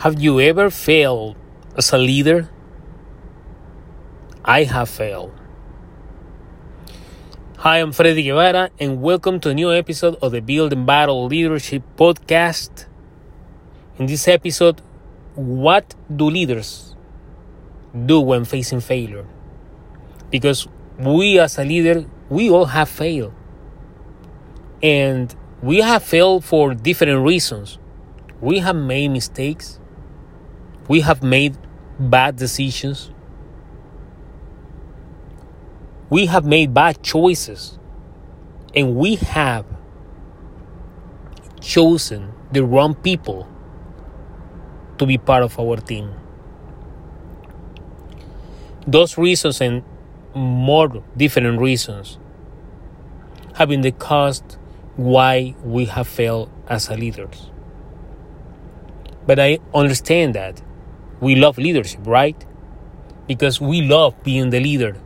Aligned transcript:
Have 0.00 0.18
you 0.18 0.40
ever 0.40 0.70
failed 0.70 1.36
as 1.76 1.92
a 1.92 1.98
leader? 1.98 2.48
I 4.42 4.62
have 4.64 4.88
failed. 4.88 5.30
Hi, 7.58 7.80
I'm 7.80 7.92
Freddy 7.92 8.22
Guevara, 8.22 8.70
and 8.80 9.02
welcome 9.02 9.40
to 9.40 9.50
a 9.50 9.54
new 9.54 9.70
episode 9.70 10.16
of 10.22 10.32
the 10.32 10.40
Built 10.40 10.72
in 10.72 10.86
Battle 10.86 11.26
Leadership 11.26 11.82
Podcast. 11.98 12.86
In 13.98 14.06
this 14.06 14.26
episode, 14.26 14.80
what 15.34 15.94
do 16.08 16.30
leaders 16.30 16.96
do 18.06 18.20
when 18.22 18.46
facing 18.46 18.80
failure? 18.80 19.26
Because 20.30 20.66
we, 20.98 21.38
as 21.38 21.58
a 21.58 21.64
leader, 21.64 22.06
we 22.30 22.48
all 22.48 22.64
have 22.64 22.88
failed. 22.88 23.34
And 24.82 25.34
we 25.62 25.82
have 25.82 26.02
failed 26.02 26.42
for 26.42 26.72
different 26.72 27.22
reasons. 27.22 27.78
We 28.40 28.60
have 28.60 28.76
made 28.76 29.08
mistakes 29.08 29.76
we 30.90 31.02
have 31.02 31.22
made 31.22 31.56
bad 32.00 32.34
decisions. 32.34 33.12
We 36.10 36.26
have 36.26 36.44
made 36.44 36.74
bad 36.74 37.00
choices. 37.00 37.78
And 38.74 38.96
we 38.96 39.14
have 39.14 39.66
chosen 41.60 42.32
the 42.50 42.64
wrong 42.64 42.96
people 42.96 43.48
to 44.98 45.06
be 45.06 45.16
part 45.16 45.44
of 45.44 45.60
our 45.60 45.76
team. 45.76 46.10
Those 48.84 49.16
reasons 49.16 49.60
and 49.60 49.84
more 50.34 51.04
different 51.16 51.60
reasons 51.60 52.18
have 53.54 53.68
been 53.68 53.82
the 53.82 53.92
cause 53.92 54.42
why 54.96 55.54
we 55.62 55.84
have 55.84 56.08
failed 56.08 56.50
as 56.66 56.90
leaders. 56.90 57.48
But 59.24 59.38
I 59.38 59.60
understand 59.72 60.34
that 60.34 60.60
we 61.20 61.34
love 61.36 61.58
leadership, 61.58 62.00
right? 62.04 62.44
Because 63.26 63.60
we 63.60 63.82
love 63.82 64.22
being 64.22 64.50
the 64.50 64.60
leader. 64.60 64.96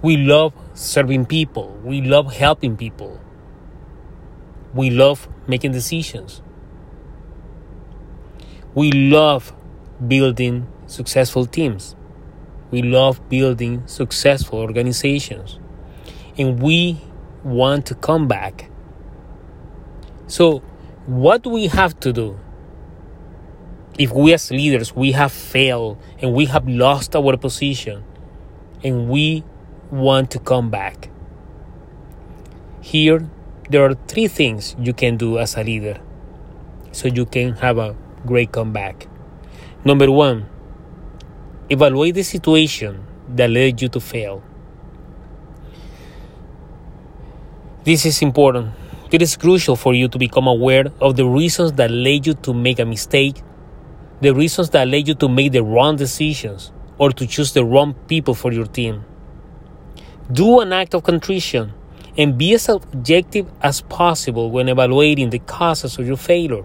We 0.00 0.16
love 0.16 0.52
serving 0.74 1.26
people. 1.26 1.78
We 1.84 2.00
love 2.00 2.32
helping 2.32 2.76
people. 2.76 3.20
We 4.74 4.90
love 4.90 5.28
making 5.46 5.72
decisions. 5.72 6.42
We 8.74 8.90
love 8.90 9.52
building 10.06 10.66
successful 10.86 11.46
teams. 11.46 11.94
We 12.70 12.82
love 12.82 13.28
building 13.28 13.86
successful 13.86 14.58
organizations. 14.58 15.58
And 16.38 16.60
we 16.62 17.00
want 17.44 17.86
to 17.86 17.94
come 17.94 18.28
back. 18.28 18.70
So, 20.26 20.60
what 21.06 21.42
do 21.42 21.50
we 21.50 21.66
have 21.66 21.98
to 22.00 22.12
do? 22.12 22.38
If 23.98 24.12
we 24.12 24.32
as 24.32 24.50
leaders 24.50 24.94
we 24.94 25.12
have 25.12 25.32
failed 25.32 25.98
and 26.20 26.32
we 26.32 26.46
have 26.46 26.66
lost 26.68 27.14
our 27.14 27.36
position 27.36 28.02
and 28.82 29.08
we 29.08 29.44
want 29.90 30.30
to 30.30 30.38
come 30.38 30.70
back 30.70 31.10
here 32.80 33.28
there 33.68 33.84
are 33.84 33.94
three 34.08 34.28
things 34.28 34.74
you 34.78 34.92
can 34.92 35.16
do 35.16 35.38
as 35.38 35.56
a 35.56 35.62
leader 35.62 36.00
so 36.92 37.08
you 37.08 37.24
can 37.24 37.54
have 37.54 37.78
a 37.78 37.96
great 38.26 38.52
comeback. 38.52 39.08
Number 39.84 40.10
one 40.10 40.46
evaluate 41.70 42.14
the 42.14 42.22
situation 42.22 43.06
that 43.28 43.50
led 43.50 43.80
you 43.80 43.88
to 43.88 44.00
fail. 44.00 44.42
This 47.84 48.04
is 48.04 48.22
important. 48.22 48.74
It 49.10 49.22
is 49.22 49.36
crucial 49.36 49.76
for 49.76 49.94
you 49.94 50.08
to 50.08 50.18
become 50.18 50.46
aware 50.46 50.86
of 51.00 51.16
the 51.16 51.26
reasons 51.26 51.72
that 51.72 51.90
led 51.90 52.26
you 52.26 52.34
to 52.34 52.54
make 52.54 52.78
a 52.78 52.84
mistake 52.84 53.42
the 54.22 54.32
reasons 54.32 54.70
that 54.70 54.86
led 54.86 55.08
you 55.08 55.14
to 55.16 55.28
make 55.28 55.50
the 55.50 55.64
wrong 55.64 55.96
decisions 55.96 56.70
or 56.96 57.10
to 57.10 57.26
choose 57.26 57.52
the 57.54 57.64
wrong 57.64 57.92
people 58.06 58.34
for 58.34 58.52
your 58.52 58.66
team. 58.66 59.04
Do 60.30 60.60
an 60.60 60.72
act 60.72 60.94
of 60.94 61.02
contrition 61.02 61.72
and 62.16 62.38
be 62.38 62.54
as 62.54 62.68
objective 62.68 63.50
as 63.60 63.80
possible 63.80 64.48
when 64.52 64.68
evaluating 64.68 65.30
the 65.30 65.40
causes 65.40 65.98
of 65.98 66.06
your 66.06 66.16
failure. 66.16 66.64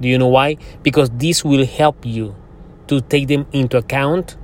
Do 0.00 0.08
you 0.08 0.16
know 0.16 0.28
why? 0.28 0.58
Because 0.84 1.10
this 1.10 1.44
will 1.44 1.66
help 1.66 2.06
you 2.06 2.36
to 2.86 3.00
take 3.00 3.26
them 3.26 3.48
into 3.50 3.76
account 3.76 4.36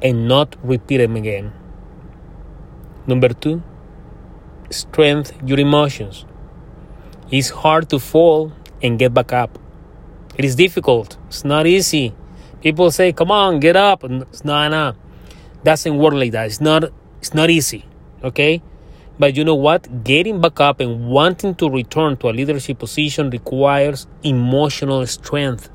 and 0.00 0.26
not 0.26 0.56
repeat 0.62 0.96
them 0.96 1.14
again. 1.14 1.52
Number 3.06 3.28
two, 3.28 3.62
strengthen 4.70 5.46
your 5.46 5.60
emotions. 5.60 6.24
It's 7.30 7.50
hard 7.50 7.90
to 7.90 7.98
fall 7.98 8.52
and 8.82 8.98
get 8.98 9.12
back 9.12 9.34
up. 9.34 9.58
It 10.36 10.44
is 10.44 10.54
difficult. 10.56 11.16
It's 11.28 11.44
not 11.44 11.66
easy. 11.66 12.14
People 12.62 12.90
say, 12.90 13.12
"Come 13.12 13.30
on, 13.30 13.60
get 13.60 13.76
up." 13.76 14.04
It's 14.04 14.44
not, 14.44 14.70
no. 14.70 14.94
Doesn't 15.64 15.96
work 15.96 16.14
like 16.14 16.32
that. 16.32 16.46
It's 16.46 16.60
not. 16.60 16.84
It's 17.18 17.34
not 17.34 17.50
easy. 17.50 17.84
Okay. 18.22 18.62
But 19.18 19.36
you 19.36 19.44
know 19.44 19.54
what? 19.54 20.02
Getting 20.02 20.40
back 20.40 20.60
up 20.60 20.80
and 20.80 21.08
wanting 21.08 21.54
to 21.56 21.68
return 21.68 22.16
to 22.18 22.30
a 22.30 22.32
leadership 22.32 22.78
position 22.78 23.28
requires 23.28 24.06
emotional 24.22 25.06
strength. 25.06 25.68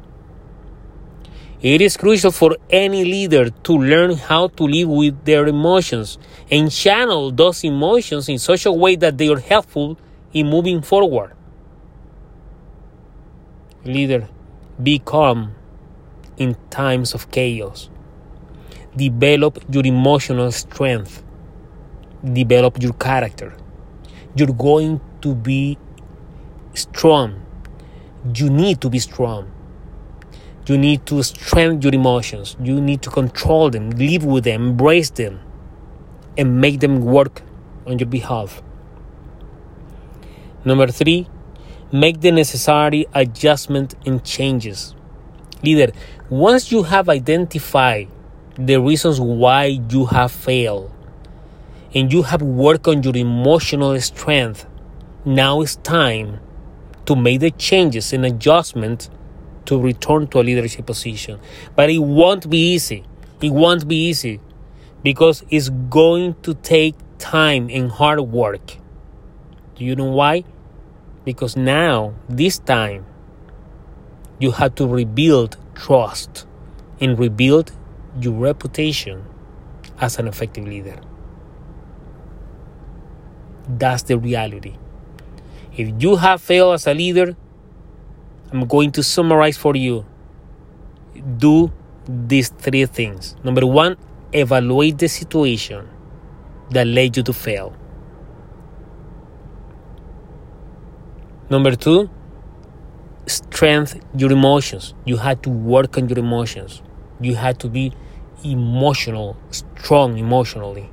It 1.61 1.81
is 1.81 1.95
crucial 1.95 2.31
for 2.31 2.57
any 2.69 3.05
leader 3.05 3.49
to 3.49 3.73
learn 3.73 4.17
how 4.17 4.47
to 4.47 4.63
live 4.63 4.89
with 4.89 5.25
their 5.25 5.47
emotions 5.47 6.17
and 6.51 6.71
channel 6.71 7.31
those 7.31 7.63
emotions 7.63 8.29
in 8.29 8.39
such 8.39 8.65
a 8.65 8.71
way 8.71 8.95
that 8.95 9.17
they 9.17 9.29
are 9.29 9.39
helpful 9.39 9.97
in 10.33 10.47
moving 10.47 10.81
forward. 10.81 11.33
Leader, 13.83 14.27
be 14.81 14.99
calm 14.99 15.55
in 16.37 16.55
times 16.69 17.13
of 17.13 17.31
chaos. 17.31 17.89
Develop 18.95 19.59
your 19.69 19.85
emotional 19.85 20.51
strength. 20.51 21.23
Develop 22.23 22.81
your 22.81 22.93
character. 22.93 23.55
You're 24.35 24.53
going 24.53 24.99
to 25.21 25.35
be 25.35 25.77
strong. 26.73 27.41
You 28.35 28.49
need 28.49 28.81
to 28.81 28.89
be 28.89 28.99
strong. 28.99 29.51
You 30.67 30.77
need 30.77 31.05
to 31.05 31.21
strengthen 31.23 31.81
your 31.81 31.93
emotions. 31.93 32.57
You 32.59 32.81
need 32.81 33.01
to 33.03 33.09
control 33.11 33.69
them, 33.69 33.91
live 33.91 34.25
with 34.25 34.45
them, 34.45 34.69
embrace 34.69 35.11
them, 35.11 35.39
and 36.37 36.59
make 36.59 36.79
them 36.79 37.01
work 37.01 37.43
on 37.85 37.99
your 37.99 38.09
behalf. 38.09 38.63
Number 40.65 40.87
three, 40.87 41.27
make 41.91 42.21
the 42.21 42.31
necessary 42.31 43.05
adjustment 43.13 43.95
and 44.05 44.23
changes. 44.23 44.95
Leader, 45.63 45.91
once 46.29 46.71
you 46.71 46.83
have 46.83 47.09
identified 47.09 48.07
the 48.55 48.79
reasons 48.79 49.19
why 49.19 49.79
you 49.89 50.05
have 50.05 50.31
failed 50.31 50.91
and 51.93 52.11
you 52.11 52.23
have 52.23 52.41
worked 52.41 52.87
on 52.87 53.03
your 53.03 53.15
emotional 53.15 53.99
strength, 54.01 54.65
now 55.23 55.61
it's 55.61 55.75
time 55.77 56.39
to 57.05 57.15
make 57.15 57.39
the 57.39 57.51
changes 57.51 58.13
and 58.13 58.25
adjustment 58.25 59.09
to 59.65 59.79
return 59.79 60.27
to 60.27 60.39
a 60.39 60.43
leadership 60.43 60.85
position. 60.85 61.39
But 61.75 61.89
it 61.89 61.99
won't 61.99 62.49
be 62.49 62.73
easy. 62.73 63.03
It 63.41 63.51
won't 63.51 63.87
be 63.87 64.07
easy 64.07 64.39
because 65.03 65.43
it's 65.49 65.69
going 65.69 66.35
to 66.43 66.53
take 66.55 66.95
time 67.17 67.69
and 67.71 67.91
hard 67.91 68.19
work. 68.21 68.77
Do 69.75 69.85
you 69.85 69.95
know 69.95 70.11
why? 70.11 70.43
Because 71.25 71.57
now, 71.57 72.13
this 72.29 72.59
time, 72.59 73.05
you 74.39 74.51
have 74.51 74.75
to 74.75 74.87
rebuild 74.87 75.57
trust 75.73 76.45
and 77.01 77.17
rebuild 77.17 77.71
your 78.21 78.33
reputation 78.33 79.25
as 79.99 80.19
an 80.19 80.27
effective 80.27 80.65
leader. 80.65 80.99
That's 83.67 84.03
the 84.03 84.17
reality. 84.17 84.77
If 85.75 86.01
you 86.01 86.17
have 86.17 86.41
failed 86.41 86.75
as 86.75 86.87
a 86.87 86.93
leader, 86.93 87.35
I'm 88.51 88.65
going 88.67 88.91
to 88.93 89.03
summarize 89.03 89.57
for 89.57 89.75
you. 89.75 90.05
Do 91.37 91.71
these 92.07 92.49
three 92.49 92.85
things. 92.85 93.35
Number 93.43 93.65
one, 93.65 93.97
evaluate 94.31 94.99
the 94.99 95.07
situation 95.07 95.89
that 96.69 96.85
led 96.87 97.17
you 97.17 97.23
to 97.23 97.33
fail. 97.33 97.75
Number 101.47 101.75
two, 101.75 102.09
strengthen 103.27 104.01
your 104.17 104.31
emotions. 104.31 104.95
You 105.05 105.17
had 105.17 105.43
to 105.43 105.49
work 105.49 105.97
on 105.97 106.09
your 106.09 106.17
emotions. 106.17 106.81
You 107.21 107.35
had 107.35 107.59
to 107.59 107.69
be 107.69 107.93
emotional, 108.43 109.37
strong 109.51 110.17
emotionally. 110.17 110.89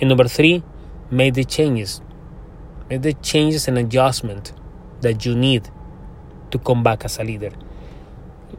And 0.00 0.08
number 0.08 0.28
three, 0.28 0.62
make 1.10 1.34
the 1.34 1.44
changes. 1.44 2.02
Make 2.90 3.02
the 3.02 3.14
changes 3.14 3.66
and 3.66 3.78
adjustment 3.78 4.52
that 5.00 5.24
you 5.24 5.34
need 5.34 5.70
to 6.50 6.58
come 6.58 6.82
back 6.82 7.04
as 7.04 7.18
a 7.18 7.24
leader. 7.24 7.50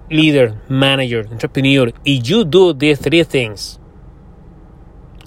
Leader, 0.10 0.60
manager, 0.68 1.28
entrepreneur, 1.32 1.92
if 2.06 2.30
you 2.30 2.44
do 2.44 2.74
these 2.74 3.00
three 3.00 3.24
things, 3.24 3.80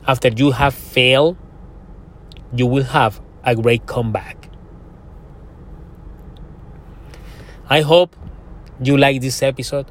after 0.07 0.29
you 0.29 0.51
have 0.51 0.75
failed, 0.75 1.37
you 2.55 2.67
will 2.67 2.85
have 2.85 3.21
a 3.45 3.55
great 3.55 3.87
comeback. 3.87 4.49
I 7.69 7.83
hope 7.83 8.17
you 8.83 8.97
like 8.97 9.21
this 9.21 9.43
episode. 9.43 9.87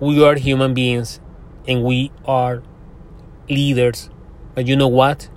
We 0.00 0.24
are 0.24 0.34
human 0.34 0.72
beings 0.72 1.20
and 1.68 1.84
we 1.84 2.10
are 2.24 2.62
leaders. 3.48 4.08
But 4.54 4.66
you 4.66 4.76
know 4.76 4.88
what? 4.88 5.28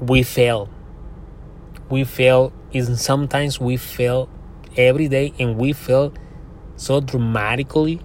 We 0.00 0.24
fail. 0.24 0.68
We 1.88 2.04
fail, 2.04 2.52
and 2.72 2.98
sometimes 2.98 3.60
we 3.60 3.76
fail 3.76 4.28
every 4.76 5.06
day, 5.06 5.32
and 5.38 5.56
we 5.56 5.72
fail 5.72 6.12
so 6.76 7.00
dramatically 7.00 8.00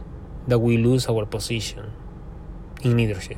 that 0.48 0.60
we 0.60 0.78
lose 0.78 1.08
our 1.08 1.26
position 1.26 1.92
in 2.84 2.98
leadership. 2.98 3.38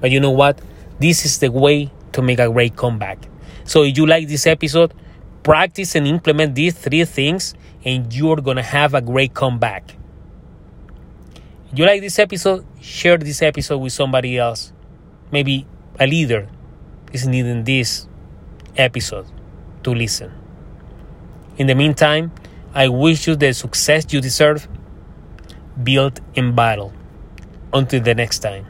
But 0.00 0.10
you 0.10 0.20
know 0.20 0.30
what? 0.30 0.60
This 0.98 1.24
is 1.24 1.38
the 1.38 1.50
way 1.50 1.90
to 2.12 2.22
make 2.22 2.38
a 2.38 2.50
great 2.50 2.76
comeback. 2.76 3.28
So 3.64 3.82
if 3.82 3.96
you 3.96 4.06
like 4.06 4.28
this 4.28 4.46
episode, 4.46 4.92
practice 5.46 5.94
and 5.94 6.08
implement 6.08 6.56
these 6.56 6.74
three 6.74 7.04
things, 7.04 7.54
and 7.84 8.12
you're 8.12 8.42
gonna 8.42 8.64
have 8.64 8.94
a 8.94 9.00
great 9.00 9.32
comeback. 9.32 9.94
If 11.70 11.78
you 11.78 11.86
like 11.86 12.00
this 12.00 12.18
episode, 12.18 12.66
share 12.80 13.16
this 13.16 13.42
episode 13.42 13.78
with 13.78 13.92
somebody 13.92 14.38
else. 14.38 14.72
Maybe 15.30 15.64
a 16.00 16.06
leader 16.08 16.48
is 17.12 17.28
needing 17.28 17.62
this 17.62 18.08
episode 18.76 19.26
to 19.84 19.94
listen. 19.94 20.32
In 21.58 21.68
the 21.68 21.76
meantime, 21.76 22.32
I 22.74 22.88
wish 22.88 23.28
you 23.28 23.36
the 23.36 23.54
success 23.54 24.12
you 24.12 24.20
deserve, 24.20 24.66
built 25.80 26.18
in 26.34 26.56
battle. 26.56 26.92
Until 27.72 28.00
the 28.00 28.16
next 28.16 28.40
time. 28.40 28.66